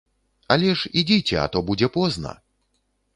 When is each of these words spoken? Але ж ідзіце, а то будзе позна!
Але 0.53 0.69
ж 0.79 0.89
ідзіце, 1.01 1.37
а 1.41 1.43
то 1.57 1.63
будзе 1.67 1.87
позна! 1.99 2.31